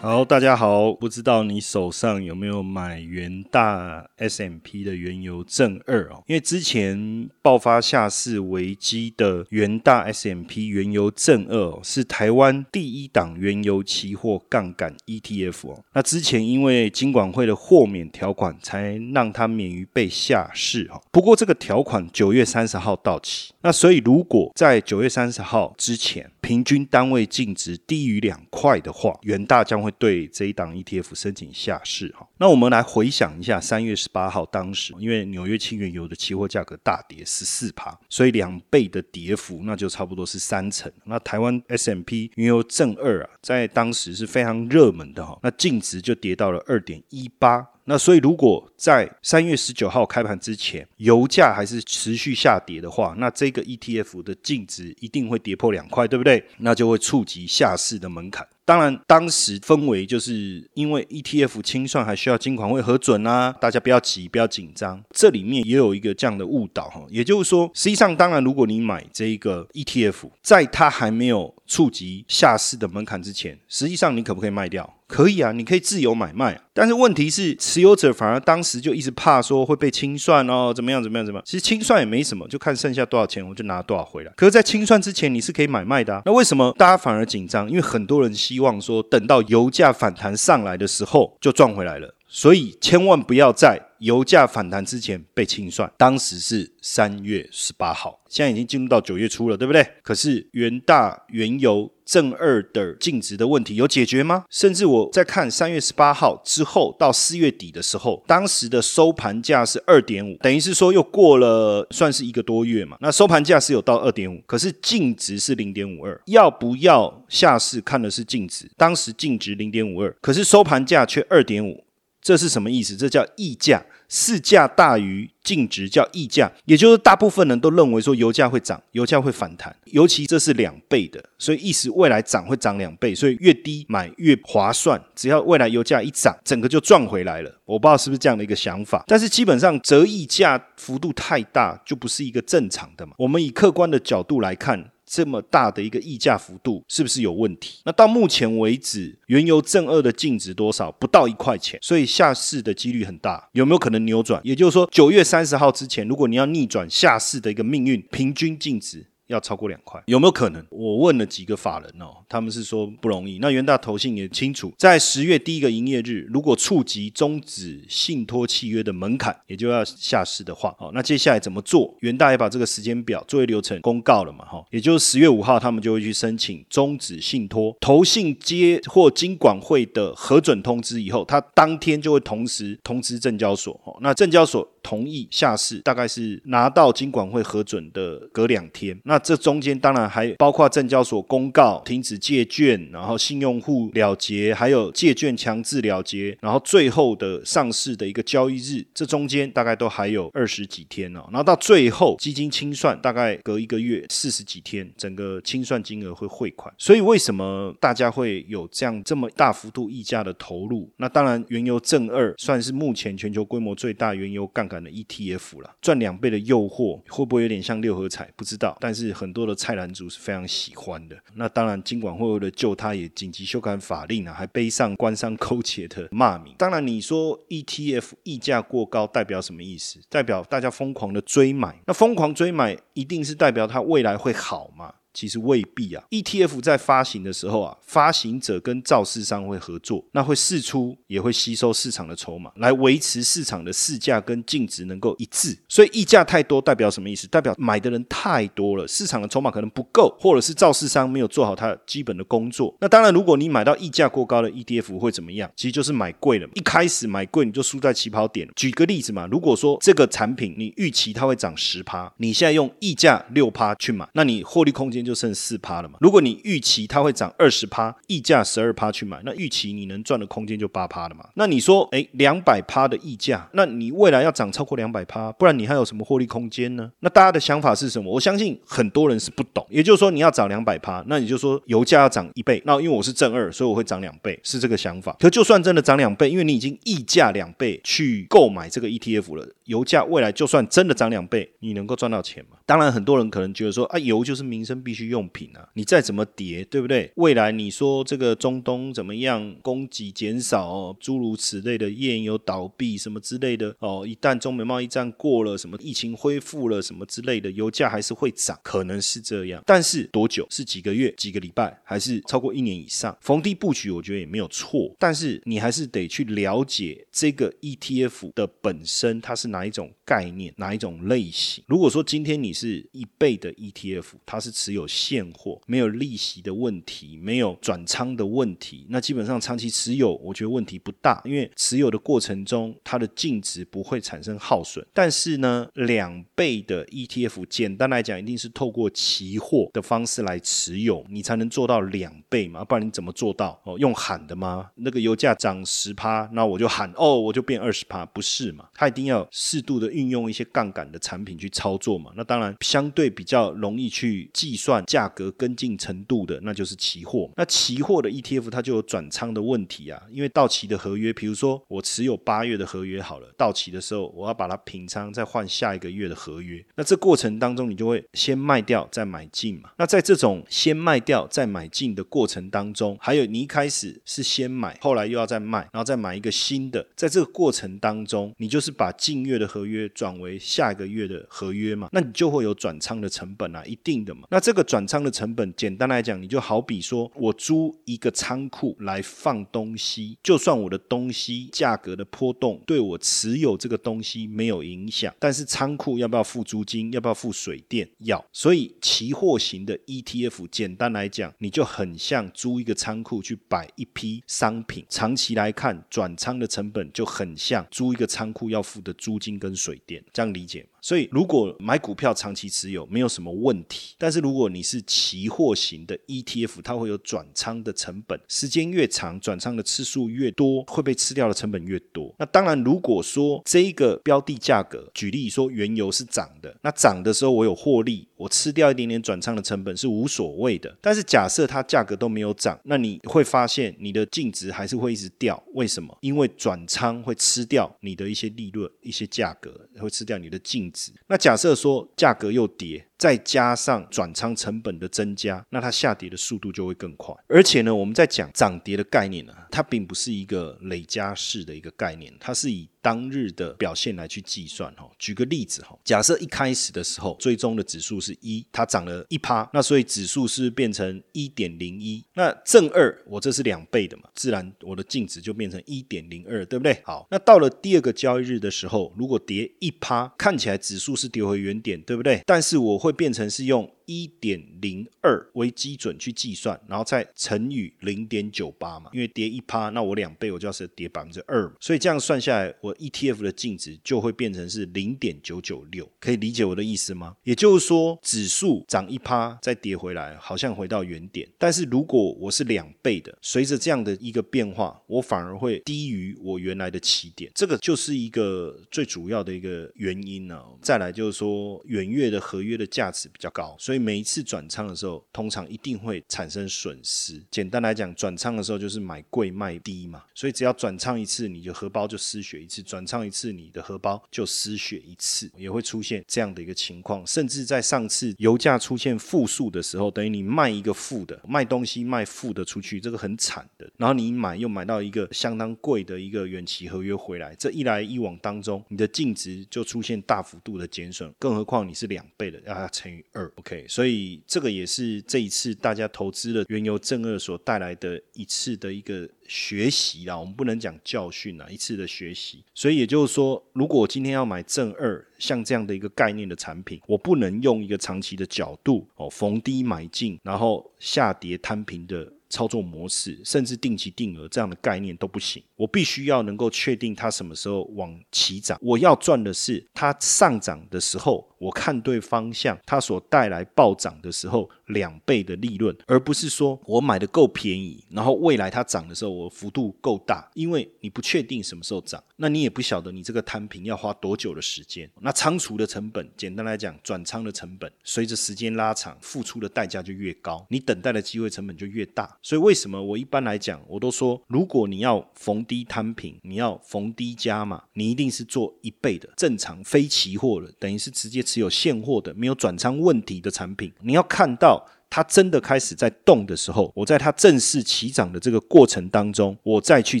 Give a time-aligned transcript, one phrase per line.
[0.00, 6.22] 好，大家好，不知道你手上有没有买元大 S M P 的原油正二哦？
[6.28, 15.82] 因为之前爆发下市危机的元大 S M P 原油正二，是台湾第一档原油期货杠杆 E T F 哦。
[15.92, 21.02] 那之前因为金管会的豁免条款，才让它免于被下市哦。
[21.10, 32.26] 不过这个条款九月三十号到期，那所以如果在九月三十号之前，平均单位净值低于两块的话，元大将会对这一档 ETF 申请下市哈。
[32.38, 40.90] 那我们来回想一下，三月十八号当时，因为纽约轻原油的期货价格大跌十四趴，所以两倍的跌幅，那就差不多是三成。
[41.04, 47.66] 那台湾 S M P 原油正二啊，在当时是非常热门的哈，那净值就跌到了二点一八。
[47.90, 56.44] 那所以，如果在三月十九号开盘之前，油价还是持续下跌的话，那这个 ETF 的净值一定会跌破两块，对不对？
[56.58, 58.46] 那就会触及下市的门槛。
[58.66, 65.02] 当然，当时氛围就是因为 ETF 清算还需要金管会核准啊，大家不要急，不要紧张。
[65.08, 74.97] 这里面也有一个这样的误导哈，也就是说，实际上，当然，如果你买这一个 ETF，在它还没有触及下市的门槛之前，实际上你可不可以卖掉？
[75.08, 76.60] 可以啊，你可以自由买卖。
[76.74, 81.44] 但是问题是，持有者反而当时就一直怕说会被清算哦，怎么样怎么样怎么样？
[81.44, 84.32] 其实清算也没什么，就看剩下多少钱，我就拿多少回来。
[84.36, 86.22] 可是，在清算之前，你是可以买卖的。
[86.26, 87.68] 那为什么大家反而紧张？
[87.68, 92.14] 因为很多人希望说，等到油价反弹上来的时候就赚回来了。
[92.28, 95.90] 所以千万不要在油价反弹之前被清算。
[95.96, 99.86] 当时是三月十八号，现在已经进入到九月初了，对不对？
[100.02, 104.44] 可是元大原油正二的净值的问题有解决吗？
[104.50, 112.96] 甚至我在看三月十八号之后到四月底的时候，当时的收盘价是二点五，等于是说又过了算是一个多月嘛。
[113.00, 116.18] 那收盘价是有到二点五，可是净值是零点五二。
[116.26, 121.84] 要不要下市看的是净值，当时净值零点五二，可是收盘价却二点五。
[122.20, 122.96] 这是什么意思？
[122.96, 137.54] 这叫溢价，市价大于净值叫溢价，也就是大部分人都认为说油价会涨，油价会反弹，尤其这是两倍的，所以意思未来涨会涨两倍，所以越低买越划算，只要未来油价一涨，整个就赚回来了。
[137.64, 143.12] 我不知道是不是这样的一个想法，但是基本上折溢价幅度太大，就不是一个正常的嘛。
[143.18, 144.90] 我们以客观的角度来看。
[145.08, 147.80] 这么大的一个溢价幅度是不是有问题？
[147.84, 150.92] 那到目前为止，原油正二的净值多少？
[150.92, 153.48] 不到一块钱，所以下市的几率很大。
[153.52, 154.40] 有没有可能扭转？
[154.44, 159.06] 也就是说，九月三十号之前，如果你要逆转下市的一个命运，平均净值。
[159.28, 160.64] 要超过两块，有没有可能？
[160.70, 163.38] 我问了几个法人哦，他们是说不容易。
[163.38, 171.94] 那元大投信也清楚，在十月第一个营业日，如果触及终止信托契约的门槛，也就要下市的话，哦，那接下来怎么做？
[172.00, 189.18] 元大也把这个时间表作业流程公告了嘛，哈，也就是十月五号，他们就会去申请终止信托，投信接或金管会的核准通知以后，他当天就会同时通知证交所，哦，那证交所同意下市，大概是拿到经管会核准的隔两天，那。
[189.28, 201.20] 这中间当然还包括证交所公告停止借券，然后信用户了结，还有借券强制了结，然后最后的上市的一个交易日，这中间大概都还有二十几天哦。
[201.30, 206.72] 然后到最后基金清算，大概隔一个月四十几天，整个清算金额会汇款。
[206.78, 210.88] 所以为什么大家会有这样这么大幅度溢价的投入？
[210.96, 218.32] 那当然，原油正二算是目前全球规模最大原油杠杆的 ETF 了，赚两倍的诱惑会不会有点像六合彩？
[218.36, 219.08] 不知道，但是。
[219.18, 221.16] 很多的菜篮族是非常喜欢的。
[221.34, 226.54] 那当然，金管会为了救他，也紧急修改法令啊，还背上官商勾结的骂名。
[226.56, 229.98] 当然，你说 ETF 溢价过高代表什么意思？
[230.08, 231.80] 代表大家疯狂的追买。
[231.86, 234.94] 那疯狂追买，一定是代表它未来会好吗？
[235.18, 236.04] 其实未必啊。
[236.10, 245.58] ETF 在发行的时候啊，发行者跟造市商会合作，那会释出也会吸收市场的筹码，来维持市场的市价跟净值能够一致。
[245.68, 247.26] 所以溢价太多代表什么意思？
[247.26, 252.72] 代表买的人太多了，市场的筹码可能不够，或者是造市商没有做好他基本的工作。
[252.80, 255.50] 那当然，如果你买到溢价过高的 ETF 会怎么样？
[255.56, 258.48] 其实就是买贵了，一开始买贵你就输在起跑点。
[258.54, 265.98] 举个例子嘛，如果说这个产品你预期它会涨十趴，你现在用溢价六趴去买，那你获利空间就剩四趴了嘛。
[266.02, 271.26] 如果你预期它会涨二十趴，溢价十二趴去买，那预期你能赚的空间就八趴了嘛。
[271.34, 276.92] 那你说，哎，两百趴的溢价，那你未来要涨超过两百趴，不然你还有什么获利空间呢？
[277.00, 278.12] 那大家的想法是什么？
[278.12, 279.66] 我相信很多人是不懂。
[279.70, 285.16] 也就是说，你要涨两百趴，那你就说油价要涨一倍，那因为我是正二，所以我会涨两倍，是这个想法。
[285.18, 292.58] 可就算真的涨两倍，因为你已经溢价两倍去购买这个 ETF 了，油价未来就算真的涨两倍，你能够赚到钱吗？
[292.66, 297.10] 当然，很多人可能觉得说啊，油就是民生必需用品啊，你再怎么叠，对不对？
[297.16, 309.62] 未来你说这个中东怎么样，供给减少，诸如此类的页岩油倒闭什么之类的哦，一旦中美贸易战过了，什么疫情恢复了什么之类的，油价还是会涨，可能是这样。
[309.64, 310.46] 但是多久？
[310.50, 313.16] 是几个月、几个礼拜，还是超过一年以上？
[313.20, 314.92] 逢低布局，我觉得也没有错。
[314.98, 321.62] 但是你还是得去了解这个 ETF 的本身，它是哪一种概念，哪一种类型。
[321.68, 334.84] 如果说今天你是一倍的 ETF，它是持有现货，没有利息的问题，没有转仓的问题，那基本上长期持有，我觉得问题不大，因为持有的过程中，它的净值不会产生耗损。
[334.92, 343.60] 但是呢，两倍的 ETF，简单来讲，一定是透过期货的方式来持有，你才能做到两倍嘛，不然你怎么做到？
[343.64, 344.70] 哦，用喊的吗？
[344.76, 348.68] 那个油价涨十趴，那我就喊哦，我就变二十趴，不是嘛？
[348.74, 352.10] 它一定要适度的运用一些杠杆的产品去操作嘛。
[352.16, 352.48] 那当然。
[352.60, 357.30] 相对比较容易去计算价格跟进程度的，那就是期货。
[357.36, 366.64] 那期货的 ETF 它就有转仓的问题啊，因为到期的合约，比如说我持有八月的合约好了，到期的时候我要把它平仓，再换下一个月的合约。
[366.76, 369.70] 那这过程当中，你就会先卖掉再买进嘛。
[369.78, 382.28] 那在这种先卖掉再买进的过程当中，还有你一开始是先买，后来又要再卖，然后再买一个新的，在这个过程当中，你就是把近月的合约转为下一个月的合约嘛，那你就。
[382.28, 384.28] 会有转仓的成本啊，一定的嘛。
[384.28, 397.88] 那这个个转仓的成本，简单来讲，你就好比说我租一个仓库来放东西，就算我的东西价格的波动对我持有这个东西没有影响，但是仓库要不要付租金，要不要付水电？
[397.98, 398.24] 要。
[398.32, 410.77] 所以期货型的 ETF，简单来讲，你就很像租一个仓库去摆一批商品，长期来看，转仓的成本就很像租一个仓库要付的租金跟水电，这样理解吗？
[410.88, 422.14] 所以，如果买股票长期持有没有什么问题，但是如果你是期货型的 ETF，它会有转仓的成本，时间越长，转仓的次数越多，会被吃掉的成本越多。
[422.18, 430.74] 那当然，如果说这一个标的价格，举例说原油是涨的，那涨的时候我有获利，我吃掉一点点转仓的成本是无所谓的。
[430.80, 435.38] 但是假设它价格都没有涨，那你会发现你的净值还是会一直掉。
[435.52, 435.94] 为什么？
[436.00, 440.72] 因为转仓会吃掉你的一些利润、一些价格，会吃掉你的净。
[441.06, 442.87] 那假设说价格又跌。
[442.98, 447.14] 再加上转仓成本的增加，那它下跌的速度就会更快。
[447.28, 454.90] 而且呢，我们在讲涨跌的概念呢，它并不是一个累加式的一个概念，它是以当日的表现来去计算哈。
[454.98, 466.76] 举个例子哈，假设一开始的时候最终的指数是一，它涨了一趴，那所以指数是变成一点零一，那正二我这是两倍的嘛，自然我的净值就变成一点零二，对不对？
[466.84, 472.20] 好，那到了第二个交易日的时候，如果跌一趴，看起来指数是跌回原点，对不对？
[472.26, 472.87] 但是我会。
[472.88, 473.70] 会变成是用。
[473.88, 487.16] 一点零二为基准去计算，然后再乘以零点九八嘛，因为跌一趴，那我两倍我就要是跌百分之二，所以这样算下来，我 ETF 的净值就会变成是零点九九六，可以理解我的意思吗？
[487.24, 500.38] 也就是说，指数涨一趴再跌回来，好像回到原点，但是如果我是两倍的，随着这样的一个变化，我反而会低于我原来的起点，这个就是一个最主要的一个原因呢。
[500.60, 503.77] 再来就是说，远月的合约的价值比较高，所以。
[503.78, 507.22] 每一次转仓的时候，通常一定会产生损失。
[507.30, 510.04] 简单来讲，转仓的时候就是买贵卖低嘛。
[510.14, 517.06] 所以只要转仓一次，你的荷包就失血一次；转仓一次，你的荷包就失血一次，也会出现这样的一个情况。
[517.06, 523.70] 甚至在上次油价出现负数的时候，等于你卖一个负的，卖东西卖负的出去，这个很惨的。
[523.76, 531.12] 然后你买又买到一个相当贵的一个远期合约回来，这一来一往当中，你的净值就出现大幅度的减损。
[531.18, 533.66] 更何况你是两倍的，要它乘以二，OK。
[533.68, 540.18] 所以这个也是这一次大家投资了原油正二所带来的一次的一个学习啦。
[540.18, 542.42] 我们不能讲教训啊，一次的学习。
[542.54, 552.12] 所以也就是说，如果我今天要买正二，像这样的一个概念的产品，我不能用一个长期的角度哦，逢低买进，然后下跌摊平的。
[552.30, 555.42] 操作模式，甚至定期定额这样的概念都不行。
[555.56, 558.58] 我必须要能够确定它什么时候往起涨。
[558.60, 570.28] 我要赚的是它上涨的时候，我看对方向，它所带来暴涨的时候两倍的利润，而不是说我买的够便宜，然后未来它涨的时候我幅度够大。
[570.34, 574.88] 因为你不确定什么时候涨，那你也不晓得你这个摊平要花多久的时间。
[575.00, 582.16] 那仓储的成本，简单来讲，转仓的成本，随着时间拉长，付出的代价就越高，你等待的机会成本就越大。
[582.22, 594.66] 所以为什么我一般来讲，我都说，如果你要逢低摊平，你要逢低加嘛，你一定是做一倍的正常非期货的，等于是直接是有现货的，没有转仓问题的产品，你要看到。
[594.90, 600.00] 它真的开始在动的时候，我在它正式起涨的这个过程当中，我再去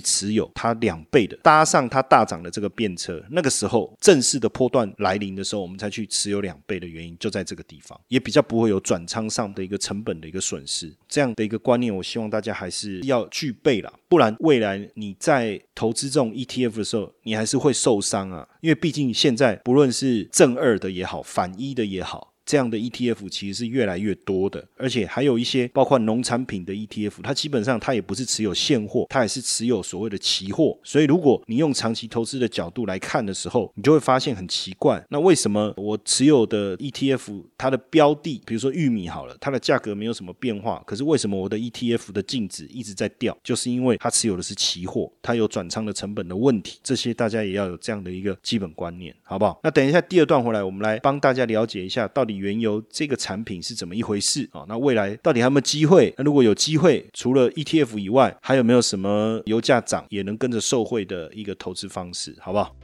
[0.00, 10.92] 持有它两倍的，搭上它大涨的这个便车，那个时候正式的波段来临的时候，我们才去持有两倍的原因就在这个地方，也比较不会有转仓上的一个成本的一个损失。
[11.06, 22.32] 这样的一个观念，我希望大家还是要具备了，不然未来你在投资这种 ETF 的时候，你还是会受伤啊，因为毕竟现在不论是正二的也好，反一的也好。
[22.48, 30.78] 这样的 ETF 其实是越来越多的，而且还有一些包括农产品的 ETF，它基本上它也不是持有现货，它也是持有所谓的期货。
[30.82, 43.36] 所以如果你用长期投资的角度来看的时候，你就会发现很奇怪，那为什么我持有的 ETF 它的标的，比如说玉米好了，它的价格没有什么变化，可是为什么我的 ETF 的净值一直在掉？
[43.44, 46.80] 就是因为它持有的是期货，它有转仓的成本的问题。
[46.82, 49.60] 这些大家也要有这样的一个基本观念，好不好？
[49.62, 52.37] 那等一下第二段回来，我们来帮大家了解一下到底。
[52.38, 54.64] 原油这个产品是怎么一回事啊？
[54.68, 56.14] 那未来到底还有没有机会？
[56.16, 62.34] 那如果有机会，除了 ETF 以外，还有没有什么油价涨也能跟着受惠的一个投资方式？
[62.40, 62.74] 好不好？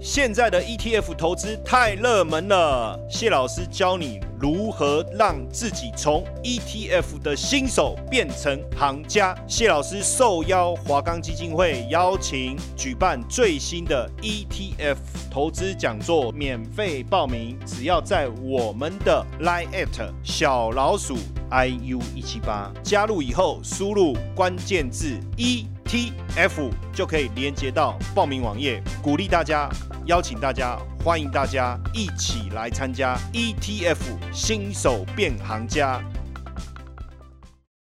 [0.00, 9.32] 现在的 ETF 投资太热门了，谢老师教你如何让自己从 ETF 的新手变成行家。
[9.46, 14.96] 谢老师受邀华冈基金会邀请举办最新的 ETF
[15.30, 21.16] 投资讲座，免费报名，只要在我们的 Line at 小老鼠
[21.52, 29.70] iu 一七八加入以后，输入关键字 ETF 就可以连接到报名网页，鼓励大家。
[30.06, 33.96] 邀请大家，欢迎大家一起来参加 ETF
[34.32, 36.00] 新手变行家。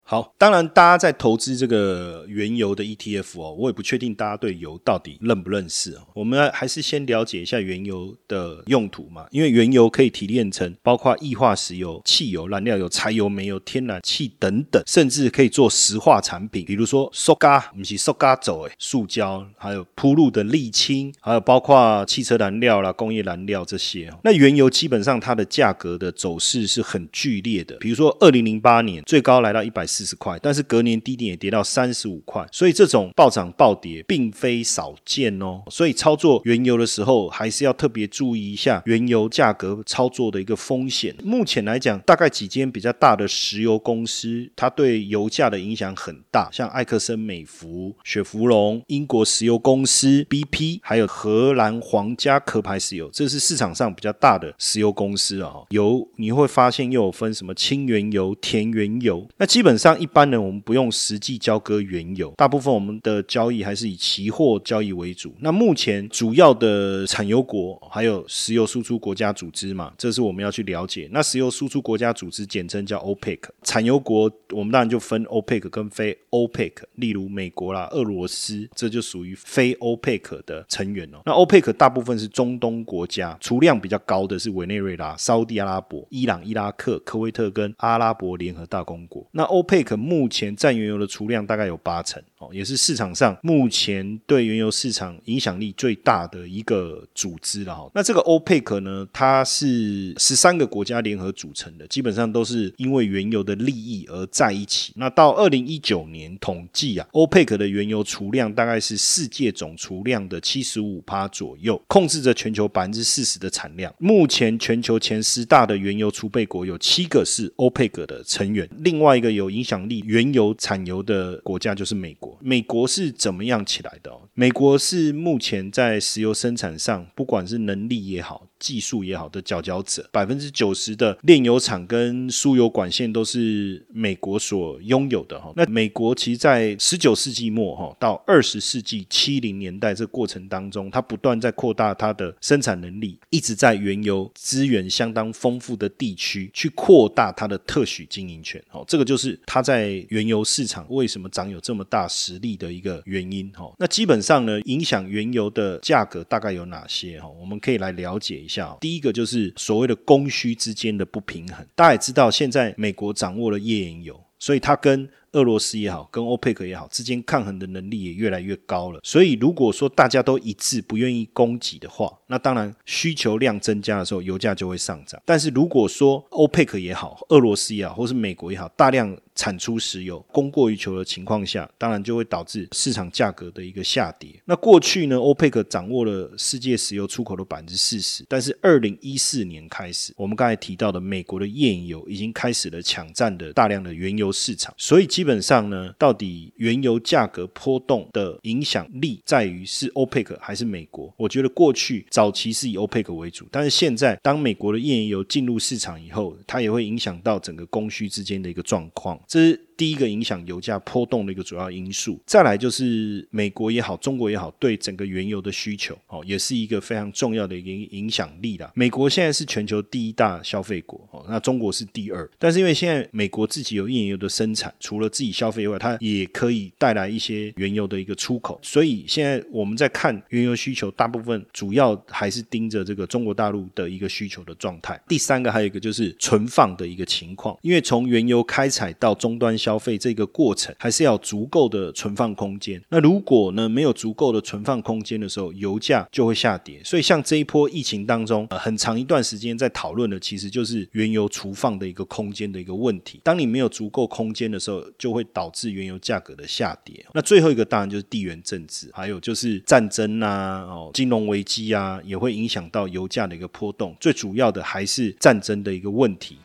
[0.10, 6.08] 好，当然，大家在投资这个原油的 ETF 哦，我也不确定大家对油到底认不认识哦。
[6.14, 24.10] 我们还是先了解一下原油的用途嘛，因为原油可以提炼成包括液化石油、汽油、燃料油、柴油、煤油、天然气等等，甚至可以做石化产品，比如说塑胶，不是塑胶走诶，塑胶，还有铺路的沥青，还有包括汽车燃料啦、工业燃料这些。
[24.24, 29.86] 那原油基本上它的价格的走势是很剧烈的，比如说二零零八年最高来到一百。
[29.98, 35.64] 四十块，但是隔年低点也跌到三十五块，所以这种暴涨暴跌并非少见哦。
[35.72, 41.16] 所以操作原油的时候，还是要特别注意一下原油价格操作的一个风险。
[41.24, 55.54] 目前来讲，大概几间比较大的石油公司，它对油价的影响很大，像埃克森美孚、雪佛龙、英国石油公司 BP，还有荷兰皇家壳牌石油，这是市场上比较大的石油公司啊。
[55.70, 59.87] 油你会发现又有分什么轻原油、甜原油，那基本上。
[59.88, 65.34] 像一般人，我们不用实际交割原油，大部分我们的交易还是以期货交易为主。
[65.40, 71.08] 那目前主要的产油国还有石油输出国家组织嘛，这是我们要去了解。
[71.14, 81.20] 那石油输出国家组织简称叫 OPEC，产油国我们当然就分 OPEC 跟非 OPEC，例如美国啦、俄罗斯，这就属于非 OPEC 的成员哦。
[81.26, 89.26] 那 OPEC 大部分是中东国家，储量比较高的是委内瑞拉、沙地阿拉伯、伊朗、伊拉克、科威特跟阿拉伯联合大公国。
[89.32, 92.22] 那 OPEC 目前占原油的储量大概有八成。
[92.40, 97.92] 哦，也是市场上目前对原油市场影响力最大的一个组织了哈。
[97.94, 104.92] 那这个欧佩克呢，它是十三个国家联合组成的，基本上都是因为原油的利益而在一起。
[104.96, 113.94] 那到二零一九年统计啊，欧佩克的原油储量大概是世界总储量的七十五趴左右，控制着全球百分之四十的产量。
[114.00, 119.68] 目前全球前十大的原油储备国有七个是欧佩克的成员，另外一个有影。
[119.68, 122.27] 响力原油产油的国家就是美国。
[122.40, 124.12] 美国是怎么样起来的？
[124.34, 135.52] 美国是目前在石油生产上，不管是能力也好，技术也好的佼佼者，百分之九十的炼油厂跟输油管线都是美国所拥有的哈。
[135.56, 148.64] 那美国其实，在十九世纪末哈到二十世纪七零年代这过程当中，它不断在扩大它的生产能力，一直在原油资源相当丰富的地区去扩大它的特许经营权。
[148.72, 153.52] 哦，这个就是它在原油市场为什么长有这么大实力的一个原因。
[153.54, 157.20] 哈，那基本上呢，影响原油的价格大概有哪些？
[157.20, 158.78] 哈，我们可以来了解一下。
[158.80, 161.66] 第一个就是所谓的供需之间的不平衡。
[161.76, 169.00] 大家也知道，现在美国掌握了页岩油，所以它跟俄罗斯也好，跟欧佩克也好，之间抗衡的能力也越来越高了。
[169.04, 175.22] 所以，如果说大家都一致不愿意供给的话，那当然需求量增加的时候，油价就会上涨。
[175.26, 184.30] 但是，如果说欧佩克也好，俄罗斯也好，或是美国也好，大量产出石油供过于求的情况下，当然就会导致市场价格的一个下跌。
[184.44, 201.14] 那过去呢，欧佩克掌握了世界石油出口的百分之四十，但是二零一四年开始，我们刚才提到的美国的页岩油已经开始了抢占的大量的原油市场，所以基本上呢，到底原油价格波动的影响力在于是欧佩克还是美国？
[201.16, 209.20] 我觉得过去早期是以欧佩克为主，但是现在当美国的页岩油进入市场以后，它也会影响到整个供需之间的一个状况。
[209.28, 212.20] 这是第一个影响油价波动的一个主要因素。
[212.26, 218.72] 再来就是美国也好，中国也好，对整个原油的需求哦，也是一个非常重要的一个影响力啦。
[218.74, 222.28] 美国现在是全球第一大消费国哦，那中国是第二。
[222.40, 228.60] 但是因为现在美国自己有页岩油的生产，除了自己消费以外，它也可以带来一些原油的一个出口。
[228.64, 235.00] 所以现在我们在看原油需求，大部分主要还是盯着这个中国大陆的一个需求的状态。
[235.08, 242.82] 第三个还有一个就是存放的一个情况，因为从原油开采到终端消费这个过程，还是要足够的存放空间。
[242.90, 246.82] 那如果呢没有足够的存放空间的时候，油价就会下跌。
[246.84, 253.20] 所以像这一波疫情当中，呃，很长一段时间在讨论的，其实就是原油储放的一个空间的一个问题。
[253.24, 257.06] 当你没有足够空间的时候，就会导致原油价格的下跌。
[257.14, 263.96] 那最后一个当然就是地缘政治，还有就是战争啊，哦，金融危机啊，也会影响到油价的一个波动。
[264.00, 266.38] 最主要的还是战争的一个问题。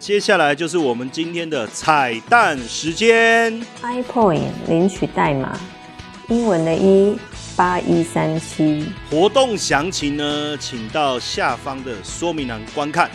[0.00, 3.52] 接下来就是我们今天的彩蛋时间。
[3.82, 5.60] iPoint 领取代码，
[6.30, 7.14] 英文的一
[7.54, 8.86] 八一三七。
[9.10, 13.10] 活动详情呢，请到下方的说明栏观看。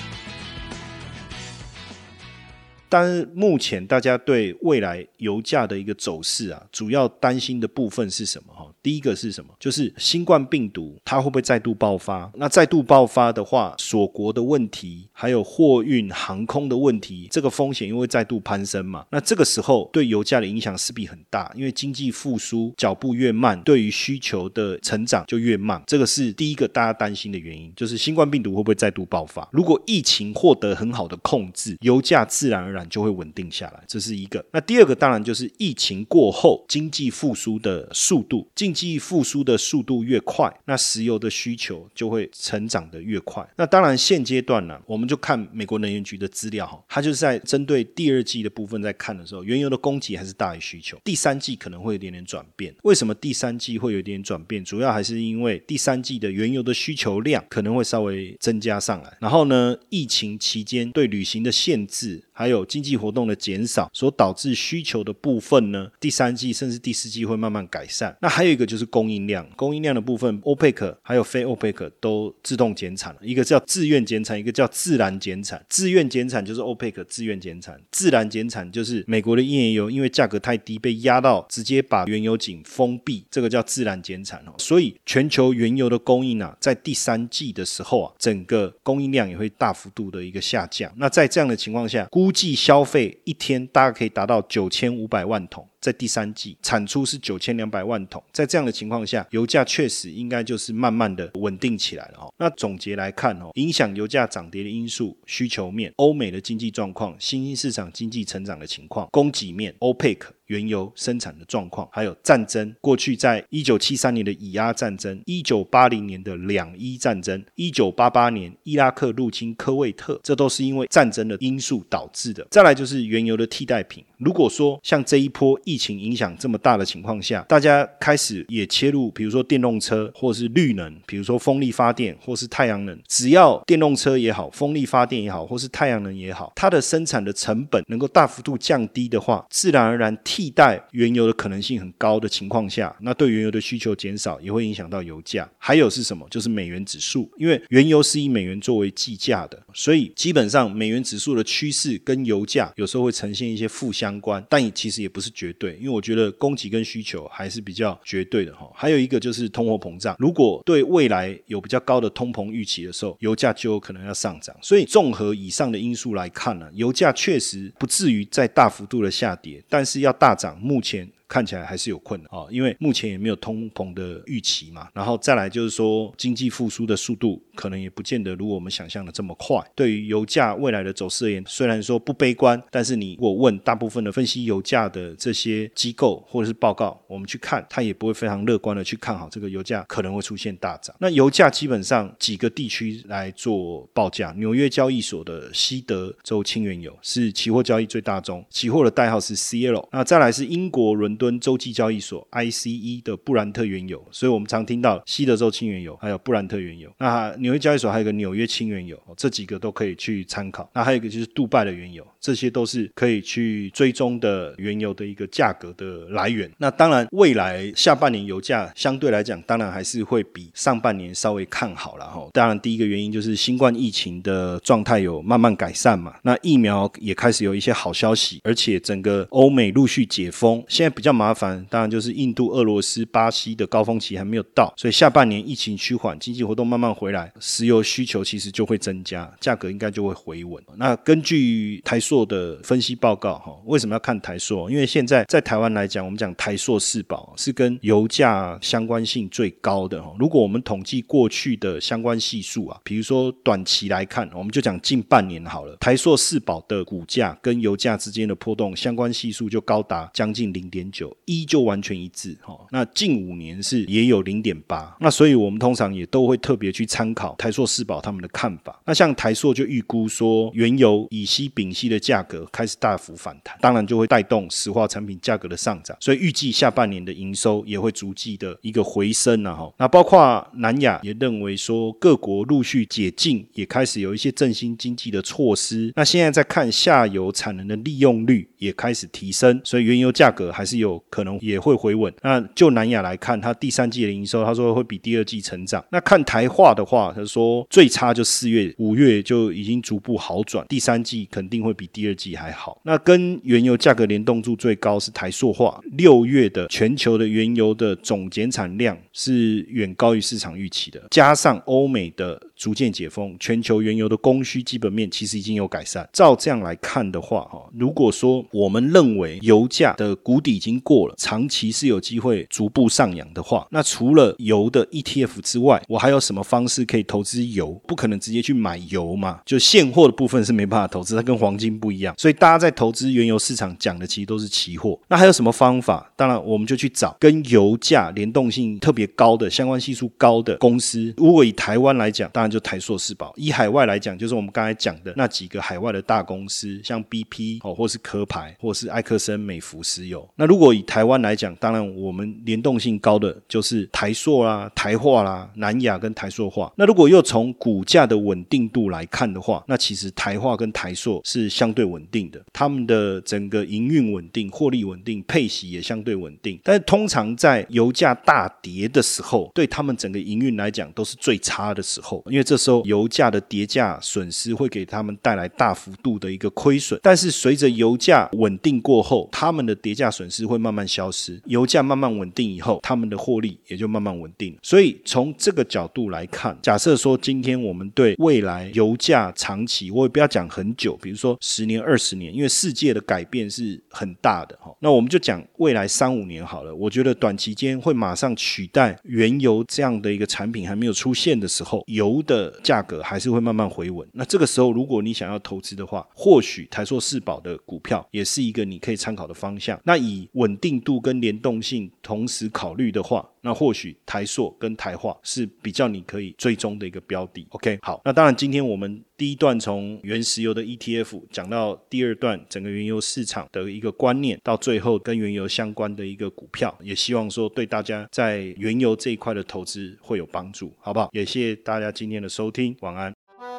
[2.87, 8.53] 但是目前大家对未来油价的一个走势啊，主要担心的部分是什么？
[8.85, 9.49] 第一个是什么？
[9.59, 12.31] 就是新冠病毒它会不会再度爆发？
[12.35, 19.03] 那再度爆发的话，锁国的问题，还有货运航空的问题，这个风险因为再度攀升嘛。
[19.09, 25.81] 那这个时候对油价的影响势必很大，因为经济复苏脚步越慢，对于需求的成长就越慢。
[25.87, 29.49] 这个是第一个大家担心的原因，就是新冠病毒会不会再度爆发？
[29.51, 34.45] 如果疫情获得很好的控制，油价自然而然就会稳定下来，这是一个。
[34.51, 43.47] 那第二个当然就是疫情过后经济复苏的速度，济复苏的速度越快，那石油的需求就会成长的越快。
[43.55, 52.75] 那当然现阶段呢，我们就看美国能源局的资料哈，它就是在针对第二季的部分在看的时候，原油的供给还是大于需求，第三季可能会有点点转变。
[52.83, 54.61] 为什么第三季会有点转变？
[54.65, 62.21] 主要还是因为第三季的原油的需求量可能会稍微增加上来，然后呢，疫情期间对旅行的限制。
[62.35, 68.15] 还有经济活动的减少所导致需求的部分呢，第三季甚至第四季会慢慢改善。
[68.21, 75.63] 那还有一个就是供应量，供应量的部分，欧佩克还有非欧佩克都自动减产了，一个叫自愿减产，一个叫自然减产。
[75.69, 84.53] 自愿减产就是欧佩克自愿减产，自然减产就是美国的页岩油因为价格太低被压到直接把原油井封闭，这个叫自然减产哦。
[84.57, 90.91] 所以全球原油的供应啊，在第三季的时候啊，整个供应量也会大幅度的一个下降。
[90.97, 95.69] 那在这样的情况下，估估计消费一天大概可以达到九千五百万桶。
[95.85, 102.33] 在第三季产出是九千两百万桶，在这样的情况下，油价确实应该就是慢慢的稳定起来了哦。
[102.39, 110.17] 那总结来看哦，影响油价涨跌的因素，需求面、欧美的经济状况、新兴市场经济成长的情况、供给面、OPEC
[110.47, 112.75] 原油生产的状况，还有战争。
[112.81, 122.47] 过去在一九七三年的以阿战争，一九八零年的两伊战争，一九八八年伊拉克入侵科威特，这都是因为战争的因素导致的。
[122.49, 124.03] 再来就是原油的替代品。
[124.17, 145.49] 如果说像这一波疫情影响这么大的情况下，大家开始也切入，比如说电动车或是绿能，比如说风力发电或是太阳能，只要电动车也好，风力发电也好，或是太阳能也好，它的生产的成本能够大幅度降低的话，自然而然替代原油的可能性很高的情况下，那对原油的需求减少，也会影响到油价。
[145.57, 146.25] 还有是什么？
[146.29, 158.69] 就是美元指数，因为原油是以美元作为计价的，所以基本上美元指数的趋势跟油价有时候会呈现一些负向相关，但也其实也不是绝对，因为我觉得供给跟需求还是比较绝对的哈。
[158.75, 164.55] 还有一个就是通货膨胀，如果对未来有比较高的通膨预期的时候，油价就有可能要上涨。
[164.61, 171.09] 所以综合以上的因素来看呢，油价确实不至于再大幅度的下跌，但是要大涨，目前。
[171.35, 174.87] 看起来还是有困难啊，因为目前也没有通膨的预期嘛。
[174.93, 179.61] 然后再来就是说，经济复苏的速度可能也不见得如我们想象的这么快。
[179.75, 190.95] 对于油价未来的走势而言，虽然说不悲观，但是你如果问大部分的分析油价的这些机构或者是报告，我们去看，它也不会非常乐观的去看好这个油价可能会出现大涨。
[191.01, 199.85] 那油价基本上几个地区来做报价，纽约交易所的西德州轻原油是期货交易最大宗，期货的代号是 CL。
[199.91, 201.13] 那再来是英国伦。
[201.17, 206.91] 敦洲际交易所 ICE 的布兰特原油，所以我们常听到西德州轻原油，还有布兰特原油。
[206.97, 210.69] 那纽约交易所还有个纽约轻原油，这几个都可以去参考。
[210.73, 216.51] 那还有一个就是杜拜的原油，这些都是可以去追踪的原油的一个价格的来源。
[216.57, 222.27] 那当然，未来下半年油价相对来讲，当然还是会比上半年稍微看好了哈。
[222.33, 240.63] 当然，第一个原因就是新冠疫情的状态有慢慢改善嘛，那疫苗也开始有一些好消息，而且整个欧美陆续解封，现在比较麻烦，当然就是印度、俄罗斯、巴西的高峰期还没有到，所以下半年疫情趋缓，经济活动慢慢回来，石油需求其实就会增加，价格应该就会回稳。
[240.77, 244.71] 那根据台硕的分析报告，哈，为什么要看台硕？
[244.71, 250.15] 因为现在在台湾来讲，我们讲台硕四宝是跟油价相关性最高的哈。
[250.17, 260.85] 如果我们统计过去的相关系数啊，比如说短期来看，我们就讲近半年好了，台硕四宝的股价跟油价之间的波动相关系数就高达将近零点。
[260.91, 268.79] 九一就完全一致哈，那近五年是也有零点八，那所以我们通常也都会特别去参考台硕四宝他们的看法。
[268.85, 279.73] 那像台硕就预估说，原油乙烯、丙烯的价格开始大幅反弹，当然就会带动石化产品价格的上涨，所以预计下半年的营收也会逐季的一个回升啊哈。
[279.79, 285.91] 那包括南亚也认为说，各国陆续解禁，也开始有一些振兴经济的措施。
[285.95, 290.75] 那现在在看下游产能的利用率也开始提升，所以原油价格还是。
[290.75, 292.13] 有可能也会回稳。
[292.21, 295.81] 那就南亚来看，它第三季的营收，他说会比第二季成长。
[295.89, 302.81] 那看台化的话，他说最差就四月、五月就已经逐步好转，第三季肯定会比第二季还好。
[302.83, 312.41] 那跟原油价格联动度最高是台塑化，六月的全球的原油的总减产量是远高于市场预期的，加上欧美的。
[312.55, 316.07] 逐渐解封，全球原油的供需基本面其实已经有改善。
[316.13, 327.71] 照这样来看的话，哈，如果说我们认为油价的谷底已经过了，长期是有机会逐步上扬的话，那除了油的 ETF 之外，我还有什么方式可以投资油？
[327.85, 329.41] 不可能直接去买油嘛？
[329.45, 332.15] 就现货的部分是没办法投资，它跟黄金不一样。
[332.17, 334.99] 所以大家在投资原油市场讲的其实都是期货。
[335.07, 336.11] 那还有什么方法？
[336.15, 341.13] 当然，我们就去找跟油价联动性特别高的、相关系数高的公司。
[341.17, 343.33] 如果以台湾来讲，当然就台硕世宝。
[343.35, 350.27] 以海外来讲，就是我们刚才讲的那几个海外的大公司，像 BP 哦，或是壳牌，或是埃克森美孚石油。
[350.35, 356.71] 那如果以台湾来讲，当然我们联动性高的就是台硕啦、台化啦、南亚跟台硕化。
[356.75, 366.59] 那如果又从股价的稳定度来看的话，那其实台化跟台硕是相对稳定的，他们的整个营运稳定、获利稳定、配息也相对稳定。
[366.63, 376.99] 但是通常在油价大跌的时候，对他们整个营运来讲都是最差的时候，因为这时候油价的跌价损失会给他们带来大幅度的一个亏损。
[377.01, 384.53] 但是随着油价稳定过后，他们的跌价损失会慢慢消失，油价慢慢稳定以后，他们的获利也就慢慢稳定。
[384.61, 394.75] 所以从这个角度来看，假设说今天我们对未来油价长期，我也不要讲很久，比如说十年、二十年，因为世界的改变是很大的哈。
[394.81, 396.75] 那我们就讲未来三五年好了。
[396.75, 404.07] 我觉得短期间会马上取代原油这样的一个产品还没有出现的时候，油的价格还是会慢慢回稳。
[404.11, 409.79] 那这个时候，如果你想要投资的话，或许台硕四宝的股票也是一个你可以参考的方向。
[409.83, 417.45] 那以稳定度跟联动性同时考虑的话，那或许台塑跟台化是比较你可以追踪的一个标的。
[417.51, 431.09] OK，好，那当然今天我们第一段从原石油的 ETF 讲到第二段整个原油市场的一个观念，到最后跟原油相关的一个股票，也希望说对大家在原油这一块的投资会有帮助，好不好？
[431.11, 433.13] 也谢谢大家今天的收听，晚安。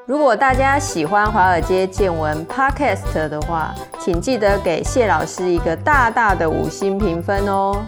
[0.05, 7.87] 如果大家喜欢华尔街见闻 Podcast 的话，请记得给谢老师一个大大的五星评分哦。